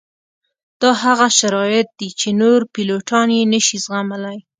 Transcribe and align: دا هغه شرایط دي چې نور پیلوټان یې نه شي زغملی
دا 0.81 0.91
هغه 1.03 1.27
شرایط 1.39 1.87
دي 1.99 2.09
چې 2.19 2.29
نور 2.41 2.59
پیلوټان 2.73 3.27
یې 3.37 3.41
نه 3.53 3.59
شي 3.65 3.77
زغملی 3.85 4.37